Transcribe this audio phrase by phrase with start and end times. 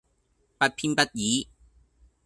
[0.57, 1.47] 不偏不倚